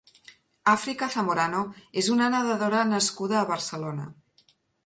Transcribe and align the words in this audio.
África 0.75 1.09
Zamorano 1.15 1.59
és 2.03 2.09
una 2.15 2.31
nedadora 2.37 2.83
nascuda 2.97 3.41
a 3.43 3.47
Barcelona. 3.55 4.09